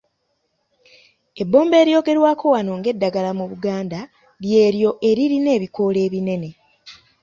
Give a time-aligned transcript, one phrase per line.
[1.41, 3.99] Ebbombo eryogerwako wano ng'eddagala mu Buganda
[4.43, 6.49] ly'eryo eririna ebikoola ebinene